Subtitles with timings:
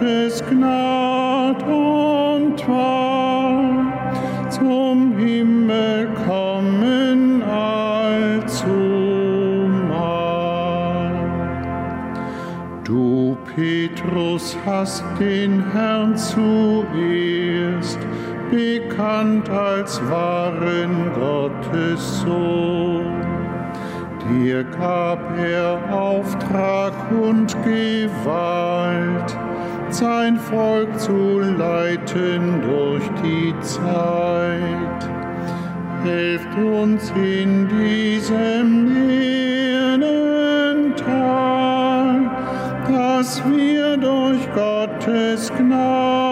[0.02, 3.86] Gottes Gnade und Wahl
[4.50, 8.42] zum Himmel kommen allzumal.
[12.82, 18.00] Du, Petrus, hast den Herrn zuerst
[18.50, 23.22] bekannt als wahren Gottes Sohn.
[24.28, 29.36] Dir gab er Auftrag und Gewalt,
[29.92, 35.08] sein Volk zu leiten durch die Zeit.
[36.02, 38.96] Helft uns in diesem
[39.94, 41.10] Erdental,
[42.90, 46.31] dass wir durch Gottes Gnade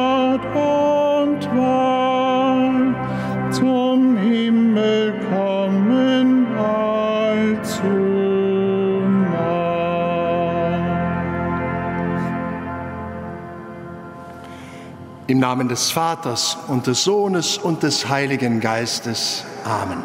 [15.40, 19.44] Namen des Vaters und des Sohnes und des Heiligen Geistes.
[19.64, 20.02] Amen.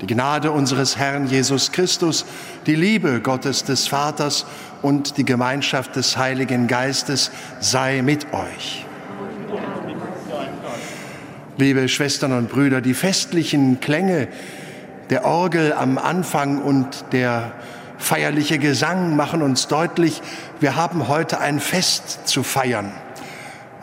[0.00, 2.24] Die Gnade unseres Herrn Jesus Christus,
[2.66, 4.46] die Liebe Gottes des Vaters
[4.82, 7.30] und die Gemeinschaft des Heiligen Geistes
[7.60, 8.84] sei mit euch.
[11.58, 14.28] Liebe Schwestern und Brüder, die festlichen Klänge
[15.10, 17.52] der Orgel am Anfang und der
[17.98, 20.20] feierliche Gesang machen uns deutlich,
[20.60, 22.92] wir haben heute ein Fest zu feiern.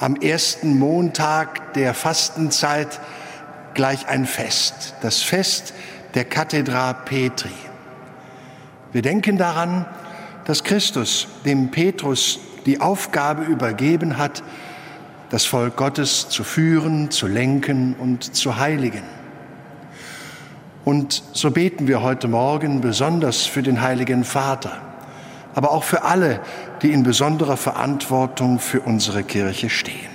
[0.03, 2.99] Am ersten Montag der Fastenzeit
[3.73, 5.73] gleich ein Fest, das Fest
[6.13, 7.53] der Kathedra Petri.
[8.91, 9.85] Wir denken daran,
[10.43, 14.43] dass Christus dem Petrus die Aufgabe übergeben hat,
[15.29, 19.03] das Volk Gottes zu führen, zu lenken und zu heiligen.
[20.83, 24.81] Und so beten wir heute Morgen besonders für den Heiligen Vater,
[25.55, 26.41] aber auch für alle,
[26.83, 30.11] die in besonderer Verantwortung für unsere Kirche stehen.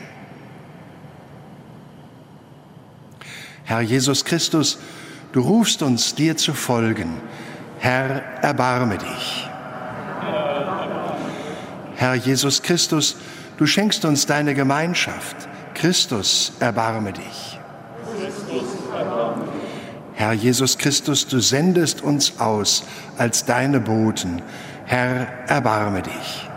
[3.64, 4.78] Herr Jesus Christus,
[5.32, 7.20] du rufst uns dir zu folgen.
[7.78, 9.48] Herr, erbarme dich.
[11.96, 13.16] Herr Jesus Christus,
[13.56, 15.36] du schenkst uns deine Gemeinschaft.
[15.74, 17.58] Christus, erbarme dich.
[20.14, 22.84] Herr Jesus Christus, du sendest uns aus
[23.16, 24.42] als deine Boten.
[24.84, 26.47] Herr, erbarme dich.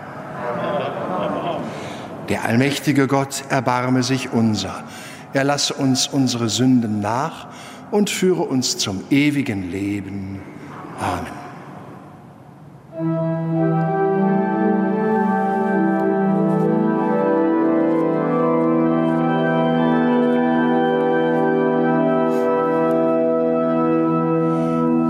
[2.32, 4.86] Der allmächtige Gott erbarme sich unser.
[5.34, 7.48] Er lasse uns unsere Sünden nach
[7.92, 10.40] und führe uns zum ewigen Leben.
[10.98, 11.42] Amen.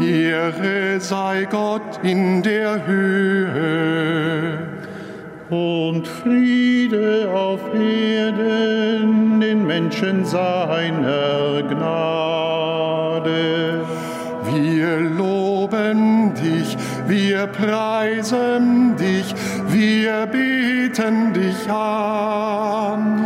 [0.01, 4.71] Ehre sei Gott in der Höhe
[5.51, 6.60] und Friede auf
[7.73, 13.31] Erden den Menschen seiner Gnade.
[14.53, 16.77] Wir loben dich,
[17.07, 19.33] wir preisen dich,
[19.68, 23.25] wir beten dich an.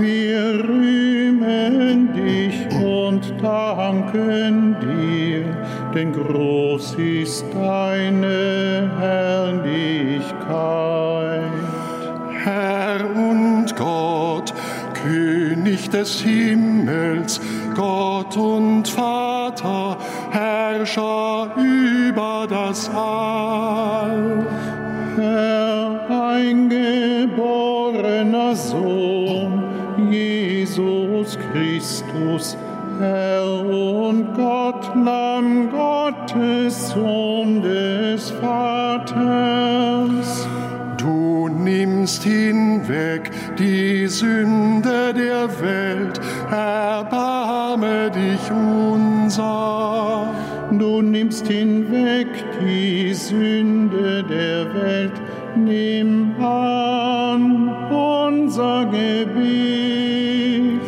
[0.00, 5.44] Wir rühmen dich und danken dir,
[5.94, 10.91] denn groß ist deine Herrlichkeit.
[15.72, 17.40] König des Himmels,
[17.74, 19.96] Gott und Vater,
[20.30, 24.44] Herrscher über das All.
[25.16, 29.62] Herr, eingeborener Sohn,
[30.10, 32.58] Jesus Christus,
[32.98, 39.71] Herr und Gott, Lamm Gottes, Sohn des Vaters.
[42.02, 46.20] Du nimmst hinweg die Sünde der Welt,
[46.50, 50.26] erbarme dich unser.
[50.72, 52.26] Du nimmst hinweg
[52.60, 55.12] die Sünde der Welt,
[55.54, 60.80] nimm an unser Gebet.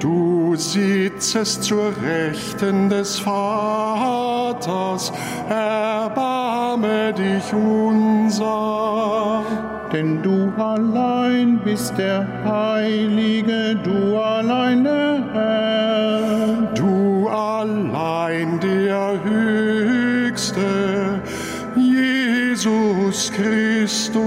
[0.00, 5.14] Du sitzest zur Rechten des Vaters,
[5.48, 9.42] erbarme erbarme dich unser.
[9.92, 16.72] Denn du allein bist der Heilige, du allein der Herr.
[16.74, 21.20] Du allein der Höchste,
[21.76, 24.22] Jesus Christus.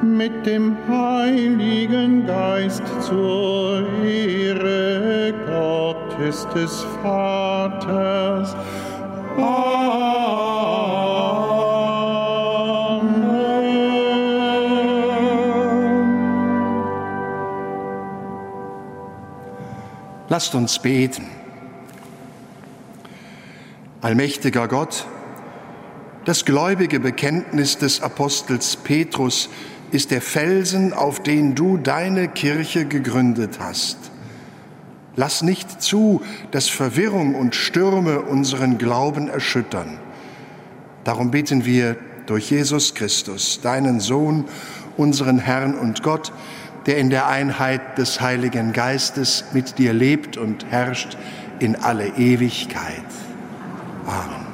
[0.00, 8.54] Mit dem Heiligen Geist zur Ehre Gottes des Vaters.
[9.36, 9.84] Amen.
[20.34, 21.28] Lasst uns beten.
[24.00, 25.06] Allmächtiger Gott,
[26.24, 29.48] das gläubige Bekenntnis des Apostels Petrus
[29.92, 33.96] ist der Felsen, auf den du deine Kirche gegründet hast.
[35.14, 36.20] Lass nicht zu,
[36.50, 40.00] dass Verwirrung und Stürme unseren Glauben erschüttern.
[41.04, 41.96] Darum beten wir
[42.26, 44.46] durch Jesus Christus, deinen Sohn,
[44.96, 46.32] unseren Herrn und Gott,
[46.86, 51.16] der in der Einheit des Heiligen Geistes mit dir lebt und herrscht
[51.58, 53.04] in alle Ewigkeit.
[54.06, 54.44] Amen.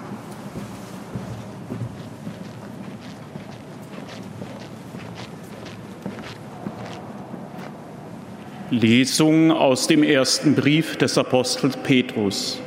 [8.71, 12.61] Lesung aus dem ersten Brief des Apostels Petrus.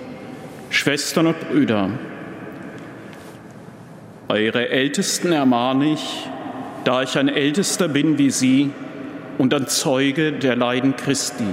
[0.69, 1.92] Schwestern und Brüder,
[4.27, 6.27] eure Ältesten ermahne ich,
[6.83, 8.71] da ich ein Ältester bin wie sie
[9.38, 11.47] und ein Zeuge der Leiden Christi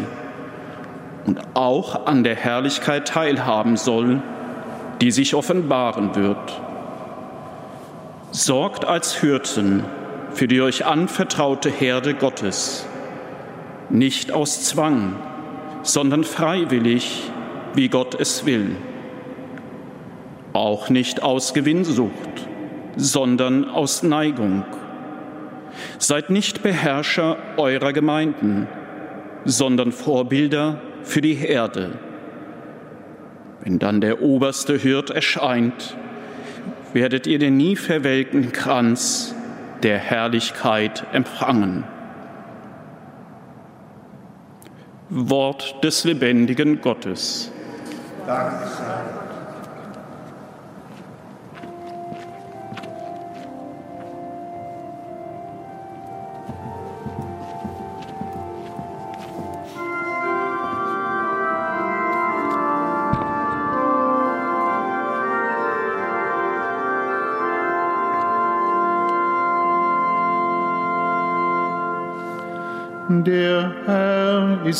[1.26, 4.22] und auch an der Herrlichkeit teilhaben soll,
[5.00, 6.60] die sich offenbaren wird.
[8.30, 9.84] Sorgt als Hirten
[10.32, 12.86] für die euch anvertraute Herde Gottes
[13.90, 15.16] nicht aus Zwang,
[15.82, 17.30] sondern freiwillig,
[17.74, 18.76] wie Gott es will.
[20.52, 22.48] Auch nicht aus Gewinnsucht,
[22.96, 24.64] sondern aus Neigung.
[25.98, 28.68] Seid nicht Beherrscher eurer Gemeinden,
[29.44, 31.98] sondern Vorbilder für die Herde.
[33.62, 35.96] Wenn dann der oberste Hirt erscheint,
[36.92, 39.34] werdet ihr den nie verwelkten Kranz
[39.82, 41.84] der Herrlichkeit empfangen.
[45.08, 47.50] Wort des lebendigen Gottes.
[48.26, 48.52] Dank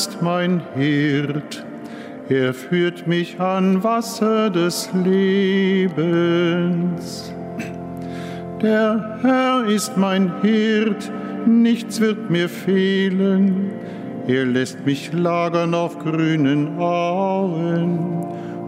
[0.01, 1.63] ist mein Hirt,
[2.31, 6.01] er führt mich an Wasser des Lebens.
[8.63, 11.13] Der Herr ist mein Hirt,
[11.45, 13.73] nichts wird mir fehlen.
[14.27, 17.99] Er lässt mich lagern auf grünen Auen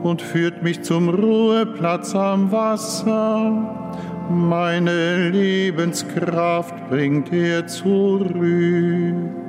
[0.03, 3.89] und führt mich zum Ruheplatz am Wasser.
[4.29, 9.42] Meine Lebenskraft bringt er zurück.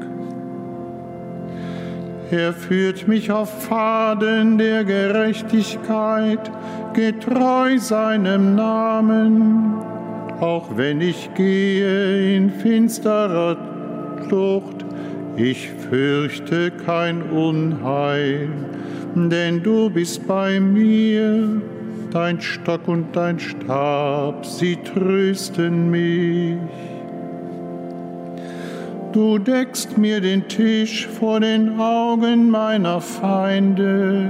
[2.33, 6.39] Er führt mich auf Pfaden der Gerechtigkeit,
[6.93, 9.75] getreu seinem Namen.
[10.39, 13.55] Auch wenn ich gehe in finsterer
[14.27, 14.83] Flucht,
[15.37, 18.49] ich fürchte kein Unheil,
[19.13, 21.61] denn du bist bei mir.
[22.09, 26.57] Dein Stock und dein Stab, sie trösten mich.
[29.13, 34.27] Du deckst mir den Tisch vor den Augen meiner Feinde.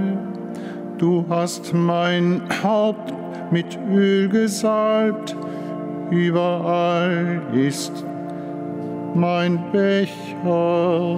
[0.98, 3.14] Du hast mein Haupt
[3.50, 5.38] mit Öl gesalbt.
[6.12, 8.04] Überall ist
[9.16, 11.18] mein Becher.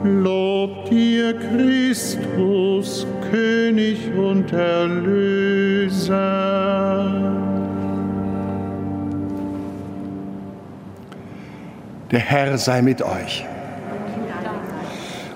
[0.02, 6.39] Lob dir, Christus, König und Erlöser.
[12.10, 13.44] Der Herr sei mit euch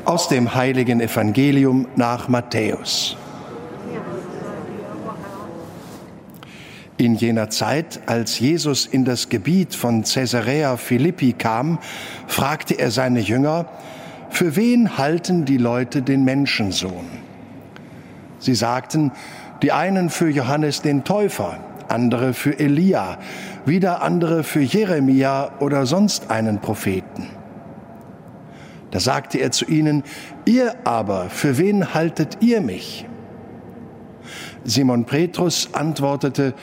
[0.05, 3.17] aus dem heiligen Evangelium nach Matthäus.
[6.97, 11.79] In jener Zeit, als Jesus in das Gebiet von Caesarea Philippi kam,
[12.27, 13.67] fragte er seine Jünger,
[14.31, 17.07] für wen halten die Leute den Menschensohn?
[18.39, 19.13] Sie sagten,
[19.63, 21.57] die einen für Johannes den Täufer,
[21.95, 23.19] andere für Elia,
[23.65, 27.31] wieder andere für Jeremia oder sonst einen Propheten.
[28.91, 30.03] Da sagte er zu ihnen,
[30.45, 33.07] ihr aber, für wen haltet ihr mich?
[34.65, 36.55] Simon Petrus antwortete,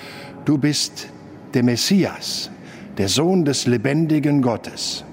[0.46, 1.08] du bist
[1.54, 2.50] der Messias,
[2.98, 5.04] der Sohn des lebendigen Gottes.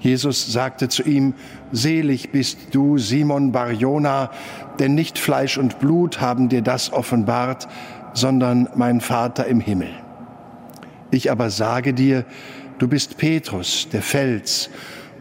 [0.00, 1.34] Jesus sagte zu ihm,
[1.72, 4.30] Selig bist du, Simon Barjona,
[4.78, 7.68] denn nicht Fleisch und Blut haben dir das offenbart,
[8.14, 9.90] sondern mein Vater im Himmel.
[11.10, 12.24] Ich aber sage dir,
[12.78, 14.70] du bist Petrus, der Fels,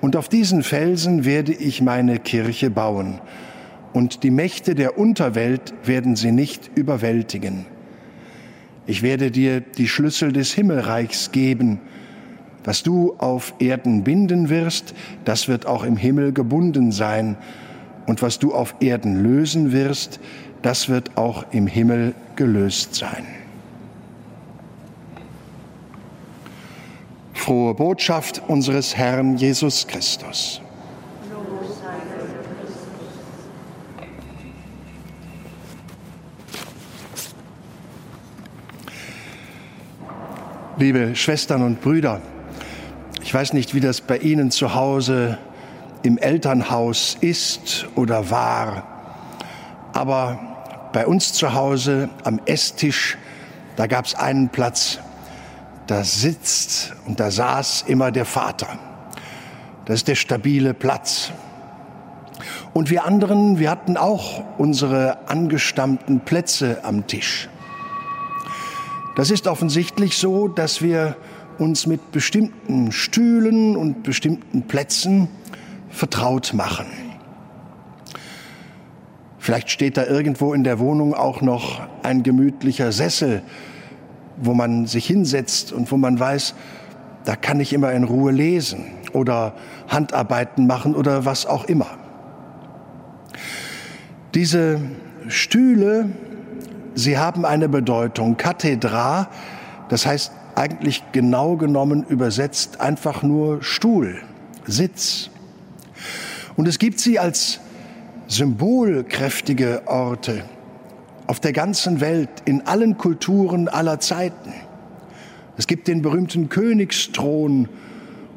[0.01, 3.19] und auf diesen Felsen werde ich meine Kirche bauen,
[3.91, 7.65] und die Mächte der Unterwelt werden sie nicht überwältigen.
[8.86, 11.79] Ich werde dir die Schlüssel des Himmelreichs geben.
[12.63, 14.93] Was du auf Erden binden wirst,
[15.25, 17.38] das wird auch im Himmel gebunden sein.
[18.08, 20.19] Und was du auf Erden lösen wirst,
[20.61, 23.25] das wird auch im Himmel gelöst sein.
[27.49, 30.61] frohe Botschaft unseres Herrn Jesus Christus.
[40.77, 42.21] Liebe Schwestern und Brüder,
[43.23, 45.39] ich weiß nicht, wie das bei Ihnen zu Hause
[46.03, 48.98] im Elternhaus ist oder war,
[49.93, 50.39] aber
[50.93, 53.17] bei uns zu Hause am Esstisch,
[53.75, 55.00] da gab es einen Platz
[55.89, 58.77] da sitzt und da saß immer der Vater.
[59.86, 61.31] Das ist der stabile Platz.
[62.74, 67.50] Und wir anderen, wir hatten auch unsere angestammten Plätze am Tisch.
[69.15, 71.15] Das ist offensichtlich so, dass wir
[71.58, 75.27] uns mit bestimmten Stühlen und bestimmten Plätzen
[75.89, 76.86] vertraut machen.
[79.39, 83.41] Vielleicht steht da irgendwo in der Wohnung auch noch ein gemütlicher Sessel
[84.41, 86.53] wo man sich hinsetzt und wo man weiß,
[87.25, 89.53] da kann ich immer in Ruhe lesen oder
[89.88, 91.88] Handarbeiten machen oder was auch immer.
[94.34, 94.79] Diese
[95.27, 96.10] Stühle,
[96.96, 98.38] sie haben eine Bedeutung.
[98.38, 99.29] Kathedra,
[99.89, 104.17] das heißt eigentlich genau genommen übersetzt einfach nur Stuhl,
[104.65, 105.29] Sitz.
[106.55, 107.60] Und es gibt sie als
[108.29, 110.43] symbolkräftige Orte
[111.27, 114.53] auf der ganzen Welt, in allen Kulturen aller Zeiten.
[115.57, 117.67] Es gibt den berühmten Königsthron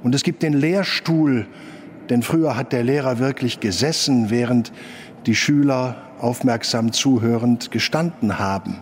[0.03, 1.47] und es gibt den Lehrstuhl,
[2.11, 4.73] denn früher hat der Lehrer wirklich gesessen, während
[5.27, 8.79] die Schüler aufmerksam zuhörend gestanden haben.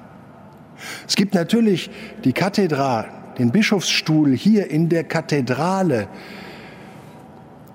[1.07, 1.91] Es gibt natürlich
[2.25, 3.07] die Kathedra,
[3.39, 6.09] den Bischofsstuhl hier in der Kathedrale.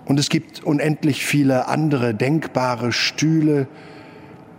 [0.06, 3.68] Und es gibt unendlich viele andere denkbare Stühle,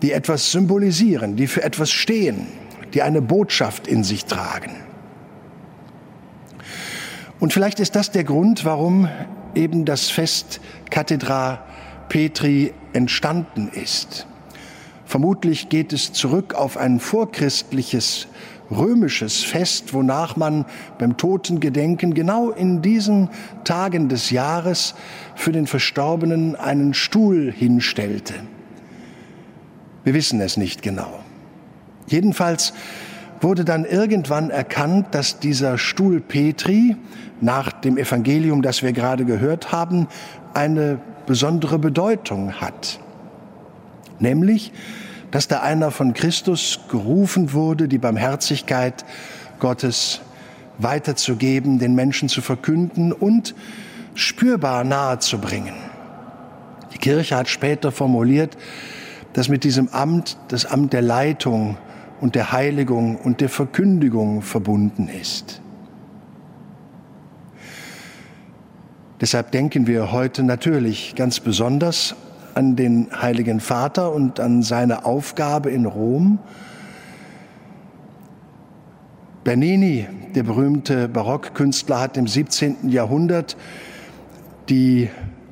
[0.02, 2.48] die etwas symbolisieren, die für etwas stehen,
[2.94, 4.72] die eine Botschaft in sich tragen.
[7.38, 9.08] Und vielleicht ist das der Grund, warum
[9.54, 10.60] eben das Fest
[10.90, 11.64] Kathedra
[12.08, 14.26] Petri entstanden ist.
[15.04, 18.26] Vermutlich geht es zurück auf ein vorchristliches
[18.70, 20.64] römisches Fest, wonach man
[20.99, 23.30] beim Totengedenken genau in diesen
[23.64, 24.94] Tagen des Jahres
[25.35, 28.35] für den Verstorbenen einen Stuhl hinstellte.
[30.04, 31.20] Wir wissen es nicht genau.
[32.06, 32.73] Jedenfalls
[33.40, 36.96] wurde dann irgendwann erkannt, dass dieser Stuhl Petri
[37.40, 40.08] nach dem Evangelium, das wir gerade gehört haben,
[40.54, 43.00] eine besondere Bedeutung hat.
[44.18, 44.73] Nämlich,
[45.37, 49.05] dass da einer von Christus gerufen wurde, die Barmherzigkeit
[49.59, 50.23] Gottes
[50.78, 53.55] weiterzugeben, den Menschen zu verkünden und
[54.14, 55.75] spürbar nahe zu bringen.
[56.95, 58.57] Die Kirche hat später formuliert,
[59.35, 61.76] das mit diesem Amt, das Amt der Leitung
[62.23, 65.61] und der Heiligung und der Verkündigung verbunden ist.
[69.21, 72.16] Deshalb denken wir heute natürlich ganz besonders
[72.56, 76.38] an den Heiligen Vater und an seine Aufgabe in Rom.
[79.44, 82.88] Bernini, der berühmte Barockkünstler, hat im 17.
[82.88, 83.59] Jahrhundert
[84.70, 85.11] die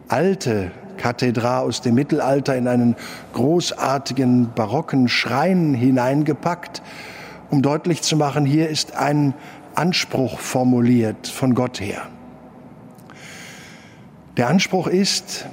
[0.08, 2.96] alte Kathedra aus dem Mittelalter in einen
[3.34, 6.80] großartigen barocken Schrein hineingepackt,
[7.50, 9.34] um deutlich zu machen, hier ist ein
[9.74, 12.02] Anspruch formuliert von Gott her.
[14.38, 15.46] Der Anspruch ist,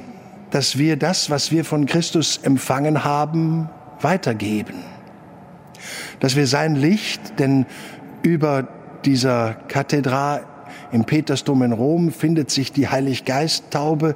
[0.51, 3.69] dass wir das, was wir von Christus empfangen haben,
[4.01, 4.75] weitergeben.
[6.19, 7.65] Dass wir sein Licht, denn
[8.21, 8.67] über
[9.05, 10.41] dieser Kathedra
[10.91, 14.15] im Petersdom in Rom findet sich die Heiliggeisttaube,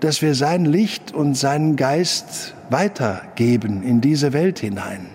[0.00, 5.06] dass wir sein Licht und seinen Geist weitergeben in diese Welt hinein.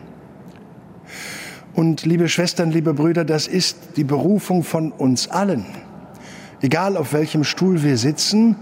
[1.74, 5.66] Und liebe Schwestern, liebe Brüder, das ist die Berufung von uns allen
[6.66, 8.56] egal auf welchem Stuhl wir sitzen,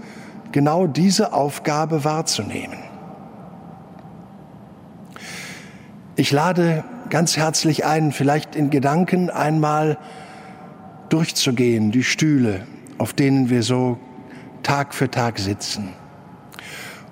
[0.54, 2.78] genau diese Aufgabe wahrzunehmen.
[6.14, 9.98] Ich lade ganz herzlich ein, vielleicht in Gedanken einmal
[11.08, 13.98] durchzugehen, die Stühle, auf denen wir so
[14.62, 15.88] Tag für Tag sitzen.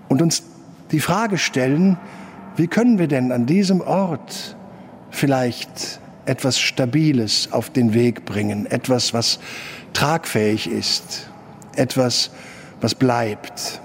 [0.08, 0.44] Und uns
[0.92, 1.98] die Frage stellen,
[2.54, 4.56] wie können wir denn an diesem Ort
[5.10, 9.40] vielleicht etwas Stabiles auf den Weg bringen, etwas, was
[9.94, 11.28] tragfähig ist,
[11.74, 12.30] etwas,
[12.82, 13.80] was bleibt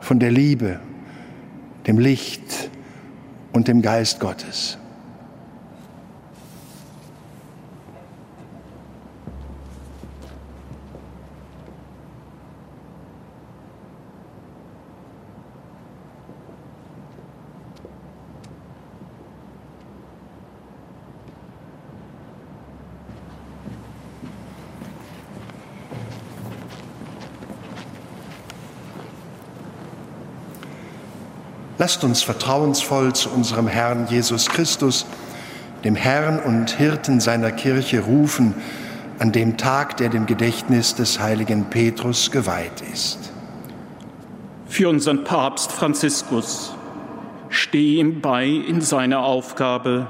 [0.00, 0.80] von der Liebe,
[1.86, 2.70] dem Licht
[3.52, 4.78] und dem Geist Gottes.
[31.84, 35.04] Lasst uns vertrauensvoll zu unserem Herrn Jesus Christus,
[35.84, 38.54] dem Herrn und Hirten seiner Kirche, rufen
[39.18, 43.30] an dem Tag, der dem Gedächtnis des heiligen Petrus geweiht ist.
[44.66, 46.74] Für unseren Papst Franziskus
[47.50, 50.06] stehe ihm bei in seiner Aufgabe,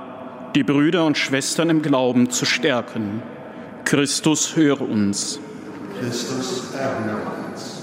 [0.54, 3.20] die Brüder und Schwestern im Glauben zu stärken.
[3.84, 5.40] Christus höre uns.
[5.98, 7.82] Christus erhöre uns.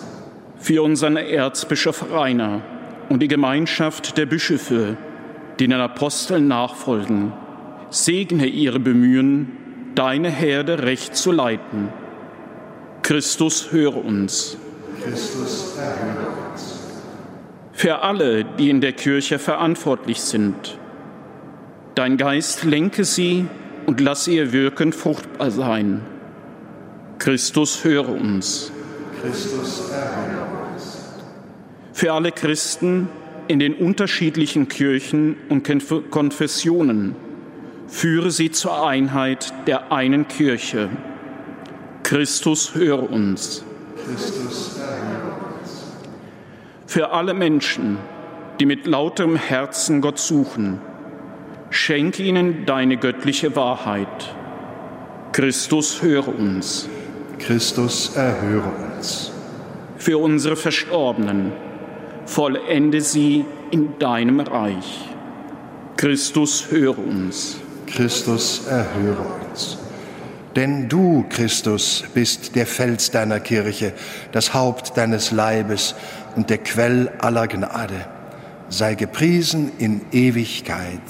[0.62, 2.62] Für unseren Erzbischof Rainer
[3.12, 4.96] und die Gemeinschaft der Bischöfe,
[5.60, 7.34] die den Aposteln nachfolgen,
[7.90, 9.52] segne ihre Bemühen,
[9.96, 11.90] deine Herde recht zu leiten.
[13.02, 14.56] Christus, höre uns.
[15.04, 16.80] Christus, erhöre uns.
[17.74, 20.80] Für alle, die in der Kirche verantwortlich sind,
[21.96, 23.46] dein Geist lenke sie
[23.88, 26.00] und lasse ihr Wirken fruchtbar sein.
[27.20, 28.72] Christus, höre uns.
[29.22, 30.41] Christus, erhöre uns
[31.94, 33.10] für alle Christen
[33.48, 35.70] in den unterschiedlichen Kirchen und
[36.10, 37.16] Konfessionen.
[37.88, 40.90] Führe sie zur Einheit der einen Kirche.
[42.04, 43.64] Christus, höre uns.
[44.06, 44.80] Christus,
[45.60, 45.92] uns.
[46.88, 47.98] Für alle Menschen,
[48.60, 50.80] die mit lauterem Herzen Gott suchen,
[51.70, 54.36] schenke ihnen deine göttliche Wahrheit.
[55.32, 56.88] Christus, höre uns.
[57.40, 59.32] Christus, erhöre uns.
[59.98, 61.52] Für unsere Verstorbenen,
[62.26, 65.10] vollende sie in deinem Reich.
[65.98, 67.58] Christus, höre uns.
[67.88, 69.78] Christus, erhöre uns.
[70.56, 73.94] Denn du, Christus, bist der Fels deiner Kirche,
[74.32, 75.96] das Haupt deines Leibes
[76.36, 78.06] und der Quell aller Gnade.
[78.70, 81.02] Sei gepriesen in Ewigkeit.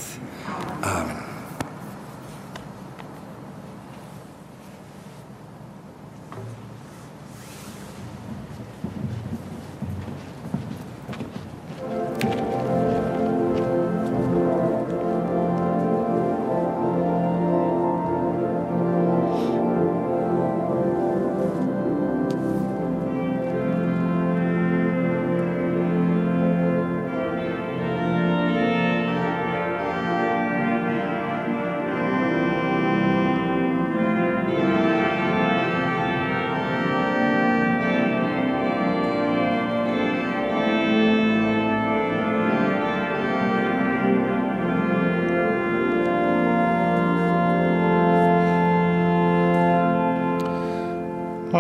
[0.82, 1.31] Amen.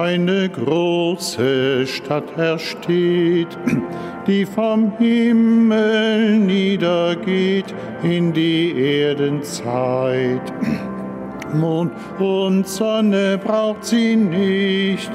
[0.01, 3.55] Eine große Stadt ersteht,
[4.25, 10.41] die vom Himmel niedergeht in die Erdenzeit.
[11.53, 15.11] Mond und Sonne braucht sie nicht.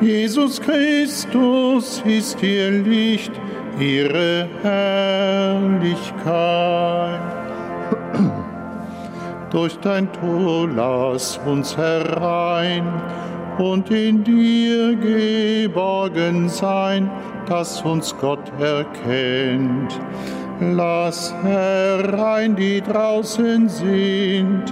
[0.00, 3.32] Jesus Christus ist ihr Licht,
[3.78, 5.96] ihre Herrlichkeit.
[9.50, 12.84] Durch dein Tor lass uns herein
[13.58, 17.10] und in dir geborgen sein,
[17.46, 19.98] dass uns Gott erkennt.
[20.60, 24.64] Lass herein, die draußen sind.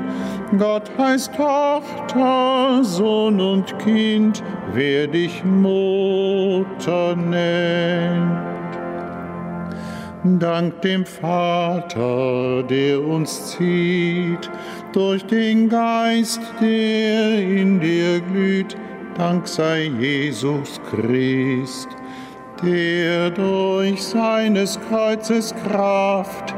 [0.58, 4.42] Gott heißt Tochter, Sohn und Kind,
[4.72, 8.53] wer dich Mutter nennt.
[10.26, 14.50] Dank dem Vater, der uns zieht,
[14.94, 18.74] durch den Geist, der in dir glüht,
[19.18, 21.88] Dank sei Jesus Christ,
[22.62, 26.54] der durch seines Kreuzes Kraft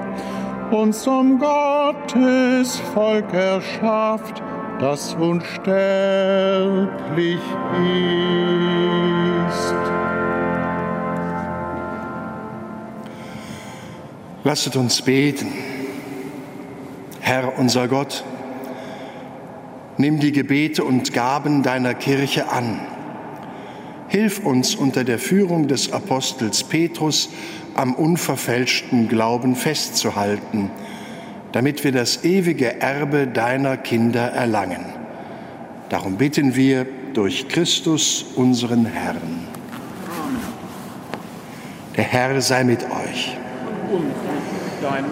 [0.71, 4.45] uns zum Gottes Volk erschafft,
[4.79, 7.41] das unsterblich
[7.81, 8.76] ist.
[14.47, 15.49] Lasset uns beten.
[17.19, 18.23] Herr unser Gott,
[19.97, 22.79] nimm die Gebete und Gaben deiner Kirche an.
[24.07, 27.31] Hilf uns unter der Führung des Apostels Petrus
[27.75, 30.71] am unverfälschten Glauben festzuhalten,
[31.51, 34.85] damit wir das ewige Erbe deiner Kinder erlangen.
[35.89, 39.49] Darum bitten wir durch Christus unseren Herrn.
[41.97, 43.37] Der Herr sei mit euch.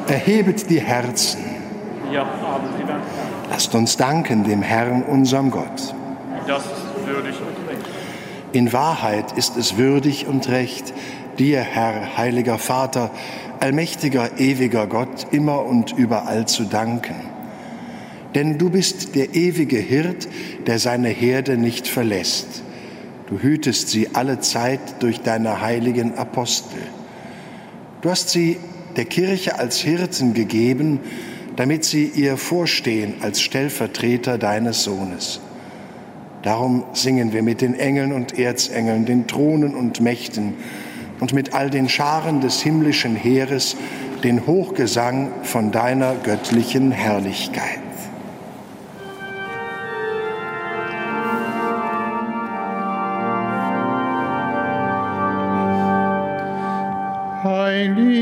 [0.08, 1.44] Erhebet die Herzen.
[3.50, 5.94] Lasst uns danken dem Herrn, unserem Gott.
[6.46, 7.88] Das ist würdig und recht.
[8.52, 10.92] In Wahrheit ist es würdig und recht,
[11.38, 13.10] dir, Herr, heiliger Vater,
[13.60, 17.14] allmächtiger, ewiger Gott, immer und überall zu danken.
[18.34, 20.28] Denn du bist der ewige Hirt,
[20.66, 22.62] der seine Herde nicht verlässt.
[23.28, 26.80] Du hütest sie alle Zeit durch deine heiligen Apostel.
[28.04, 28.58] Du hast sie
[28.96, 31.00] der Kirche als Hirten gegeben,
[31.56, 35.40] damit sie ihr vorstehen als Stellvertreter deines Sohnes.
[36.42, 40.52] Darum singen wir mit den Engeln und Erzengeln, den Thronen und Mächten
[41.18, 43.74] und mit all den Scharen des himmlischen Heeres
[44.22, 47.83] den Hochgesang von deiner göttlichen Herrlichkeit.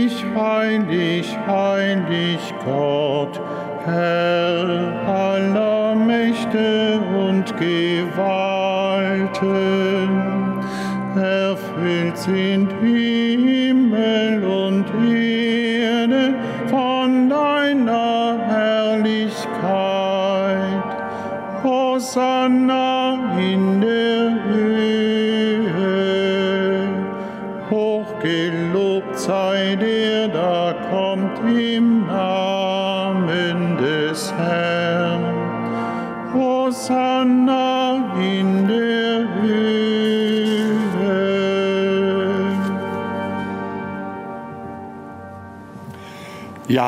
[0.02, 3.40] Heilig, heilig, heilig Gott,
[3.84, 4.66] Herr
[5.06, 8.18] aller Mächte und Gewalten.
[11.14, 13.11] Erfüllt sind Himmel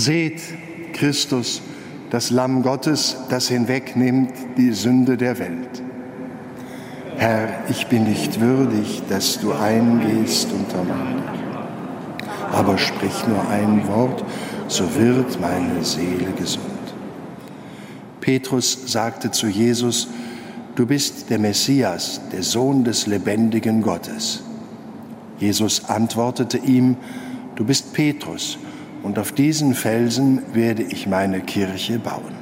[0.00, 0.40] Seht
[0.94, 1.60] Christus,
[2.08, 5.82] das Lamm Gottes, das hinwegnimmt die Sünde der Welt.
[7.18, 12.54] Herr, ich bin nicht würdig, dass du eingehst unter mein Dach.
[12.54, 14.24] aber sprich nur ein Wort,
[14.68, 16.64] so wird meine Seele gesund.
[18.22, 20.08] Petrus sagte zu Jesus,
[20.76, 24.44] du bist der Messias, der Sohn des lebendigen Gottes.
[25.38, 26.96] Jesus antwortete ihm,
[27.54, 28.56] du bist Petrus,
[29.02, 32.39] und auf diesen Felsen werde ich meine Kirche bauen.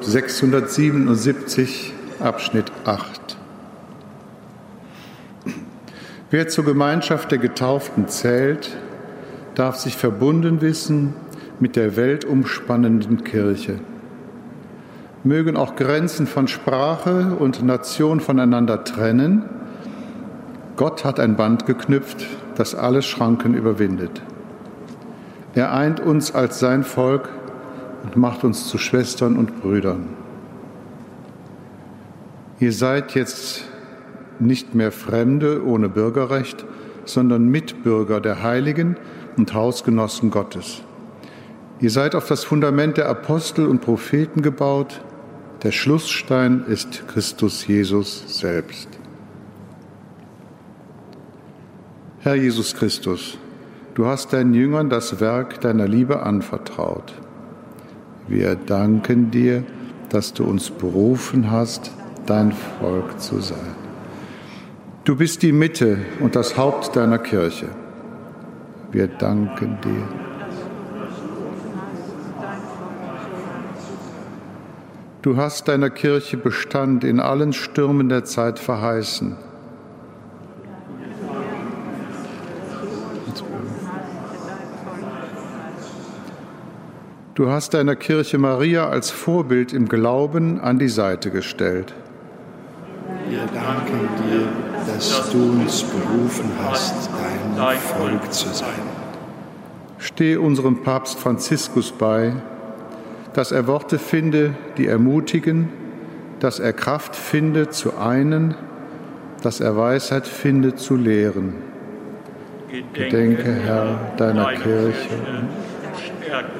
[0.00, 3.36] 677 Abschnitt 8.
[6.30, 8.76] Wer zur Gemeinschaft der Getauften zählt,
[9.54, 11.14] darf sich verbunden wissen
[11.58, 13.80] mit der weltumspannenden Kirche.
[15.24, 19.44] Mögen auch Grenzen von Sprache und Nation voneinander trennen.
[20.76, 22.24] Gott hat ein Band geknüpft,
[22.54, 24.22] das alle Schranken überwindet.
[25.54, 27.28] Er eint uns als sein Volk
[28.08, 30.06] und macht uns zu Schwestern und Brüdern.
[32.58, 33.64] Ihr seid jetzt
[34.38, 36.64] nicht mehr Fremde ohne Bürgerrecht,
[37.04, 38.96] sondern Mitbürger der Heiligen
[39.36, 40.82] und Hausgenossen Gottes.
[41.80, 45.02] Ihr seid auf das Fundament der Apostel und Propheten gebaut.
[45.62, 48.88] Der Schlussstein ist Christus Jesus selbst.
[52.20, 53.36] Herr Jesus Christus,
[53.94, 57.12] du hast deinen Jüngern das Werk deiner Liebe anvertraut.
[58.28, 59.64] Wir danken dir,
[60.10, 61.90] dass du uns berufen hast,
[62.26, 63.74] dein Volk zu sein.
[65.04, 67.68] Du bist die Mitte und das Haupt deiner Kirche.
[68.92, 70.08] Wir danken dir.
[75.22, 79.36] Du hast deiner Kirche Bestand in allen Stürmen der Zeit verheißen.
[87.38, 91.94] Du hast deiner Kirche Maria als Vorbild im Glauben an die Seite gestellt.
[93.28, 94.48] Wir danken dir,
[94.92, 97.08] dass du uns berufen hast,
[97.56, 98.82] dein Volk zu sein.
[99.98, 102.32] Steh unserem Papst Franziskus bei,
[103.34, 105.68] dass er Worte finde, die ermutigen,
[106.40, 108.56] dass er Kraft finde zu einen,
[109.44, 111.54] dass er Weisheit finde zu lehren.
[112.94, 115.48] Gedenke, Herr, deiner Kirche und
[116.02, 116.57] stärke sie.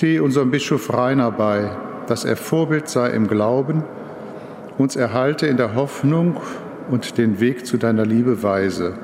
[0.00, 1.72] Stehe unserem Bischof Rainer bei,
[2.06, 3.84] dass er Vorbild sei im Glauben,
[4.78, 6.40] uns erhalte in der Hoffnung
[6.90, 8.94] und den Weg zu deiner Liebe weise.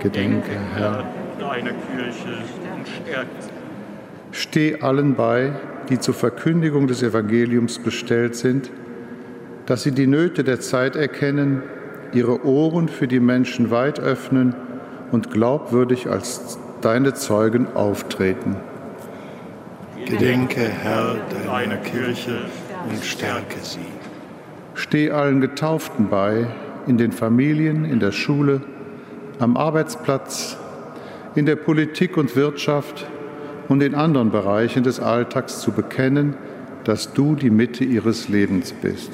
[0.00, 1.04] Gedenke, Herr,
[1.40, 2.44] deiner Kirche
[2.76, 3.28] und stärke.
[4.30, 5.50] Steh allen bei,
[5.88, 8.70] die zur Verkündigung des Evangeliums bestellt sind,
[9.66, 11.64] dass sie die Nöte der Zeit erkennen,
[12.12, 14.54] ihre Ohren für die Menschen weit öffnen
[15.10, 18.54] und glaubwürdig als deine Zeugen auftreten.
[20.10, 22.38] Gedenke, Herr, deiner Kirche
[22.88, 23.78] und stärke sie.
[24.74, 26.48] Steh allen Getauften bei,
[26.86, 28.62] in den Familien, in der Schule,
[29.38, 30.56] am Arbeitsplatz,
[31.34, 33.06] in der Politik und Wirtschaft
[33.68, 36.34] und in anderen Bereichen des Alltags zu bekennen,
[36.84, 39.12] dass du die Mitte ihres Lebens bist.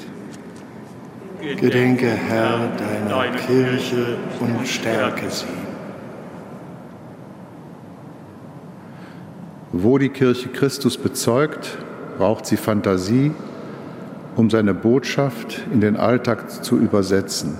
[1.59, 5.66] Gedenke, Herr, deiner Kirche und stärke sie.
[9.79, 11.77] Wo die Kirche Christus bezeugt,
[12.17, 13.31] braucht sie Fantasie,
[14.35, 17.53] um seine Botschaft in den Alltag zu übersetzen.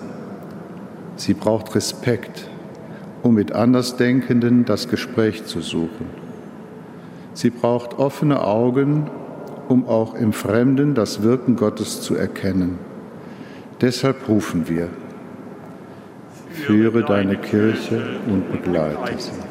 [1.16, 2.50] Sie braucht Respekt,
[3.22, 6.08] um mit Andersdenkenden das Gespräch zu suchen.
[7.34, 9.12] Sie braucht offene Augen,
[9.68, 12.80] um auch im Fremden das Wirken Gottes zu erkennen.
[13.80, 14.90] Deshalb rufen wir,
[16.50, 19.47] führe deine Kirche und begleite sie.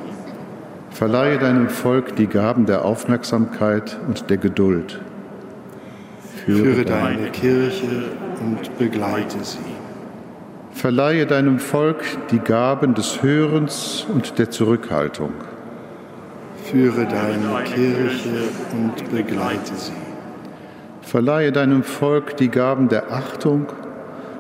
[0.97, 4.99] Verleihe deinem Volk die Gaben der Aufmerksamkeit und der Geduld.
[6.47, 8.05] Führe deine Kirche
[8.41, 9.59] und begleite sie.
[10.73, 15.33] Verleihe deinem Volk die Gaben des Hörens und der Zurückhaltung.
[16.65, 19.93] Führe deine Kirche und begleite sie.
[21.03, 23.67] Verleihe deinem Volk die Gaben der Achtung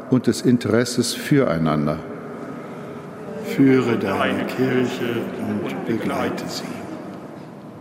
[0.09, 1.98] und des Interesses füreinander
[3.47, 6.64] führe deine Kirche und begleite sie.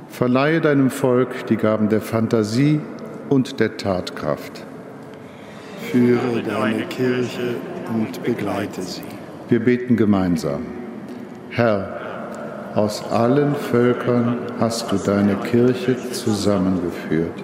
[0.10, 2.80] Verleihe deinem Volk die Gaben der Fantasie
[3.30, 4.66] und der Tatkraft.
[5.92, 7.56] Führe deine Kirche
[7.94, 9.02] und begleite sie.
[9.50, 10.62] Wir beten gemeinsam.
[11.50, 17.44] Herr, aus allen Völkern hast du deine Kirche zusammengeführt.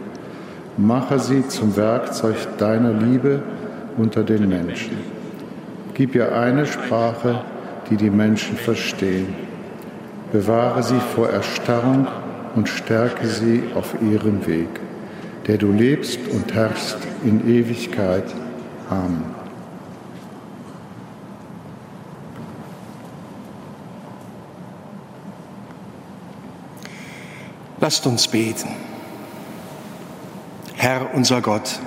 [0.77, 3.41] Mache sie zum Werkzeug deiner Liebe
[3.97, 4.97] unter den Menschen.
[5.93, 7.41] Gib ihr eine Sprache,
[7.91, 9.35] die die Menschen verstehen.
[10.31, 12.07] Bewahre sie vor Erstarrung
[12.55, 14.69] und stärke sie auf ihrem Weg,
[15.45, 18.23] der du lebst und herrschst in Ewigkeit.
[18.89, 19.25] Amen.
[27.81, 28.69] Lasst uns beten.
[30.75, 31.79] Herr unser Gott,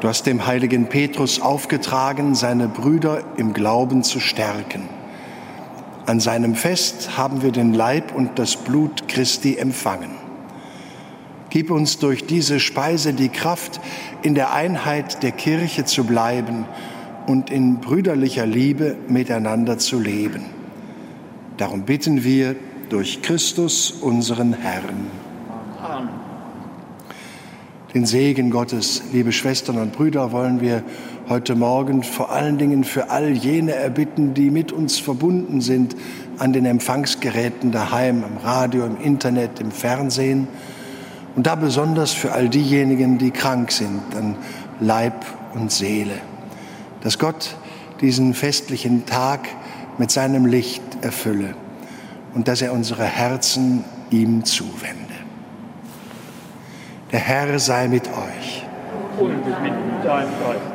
[0.00, 4.88] Du hast dem heiligen Petrus aufgetragen, seine Brüder im Glauben zu stärken.
[6.06, 10.10] An seinem Fest haben wir den Leib und das Blut Christi empfangen.
[11.50, 13.80] Gib uns durch diese Speise die Kraft,
[14.22, 16.64] in der Einheit der Kirche zu bleiben
[17.26, 20.44] und in brüderlicher Liebe miteinander zu leben.
[21.56, 22.54] Darum bitten wir
[22.88, 25.27] durch Christus, unseren Herrn.
[27.94, 30.82] Den Segen Gottes, liebe Schwestern und Brüder, wollen wir
[31.30, 35.96] heute Morgen vor allen Dingen für all jene erbitten, die mit uns verbunden sind
[36.38, 40.48] an den Empfangsgeräten daheim, im Radio, im Internet, im Fernsehen
[41.34, 44.36] Und da besonders für all diejenigen, die krank sind an
[44.80, 45.24] Leib
[45.54, 46.20] und Seele.
[47.00, 47.56] Dass Gott
[48.02, 49.48] diesen festlichen Tag
[49.96, 51.54] mit seinem Licht erfülle
[52.34, 55.07] und dass er unsere Herzen ihm zuwende.
[57.12, 58.64] Der Herr sei mit euch.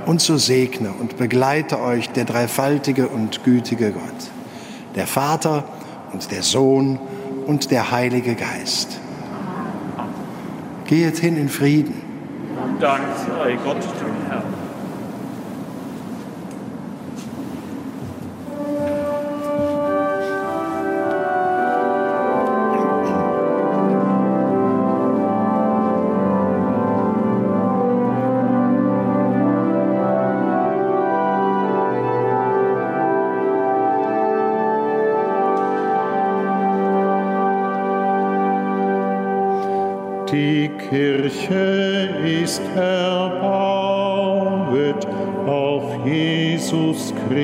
[0.05, 4.01] Und so segne und begleite euch der dreifaltige und gütige Gott,
[4.95, 5.63] der Vater
[6.11, 6.99] und der Sohn
[7.45, 8.99] und der Heilige Geist.
[10.85, 12.01] Geht hin in Frieden.
[12.79, 13.77] Dank sei Gott,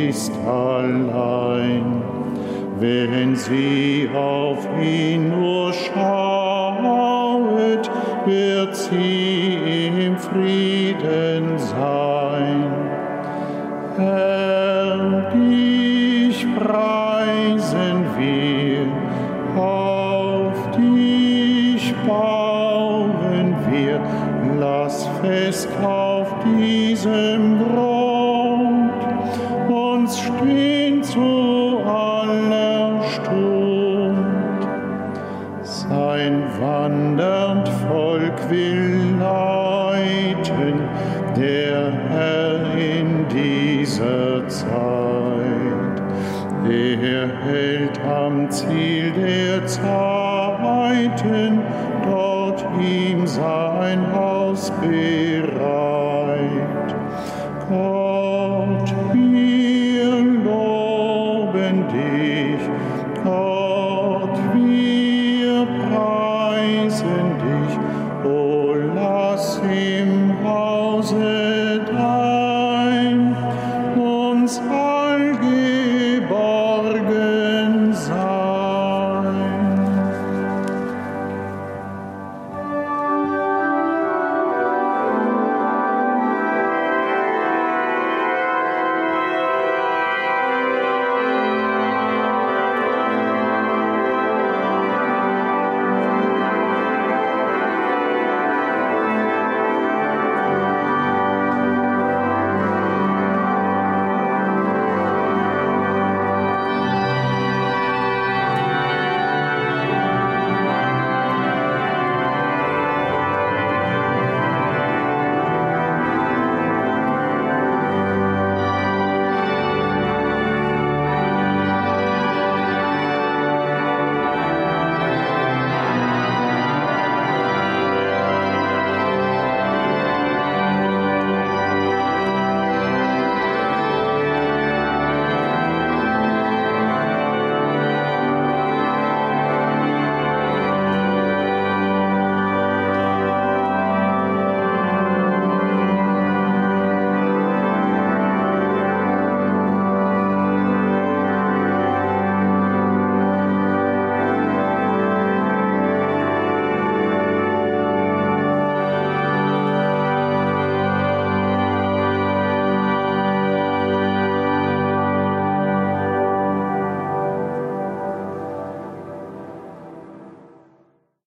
[0.10, 2.02] Christ allein.
[2.80, 7.12] Wenn sie auf ihn nur schauet,
[8.26, 12.74] wird sie im Frieden sein.
[13.98, 16.99] Herr, dich preisen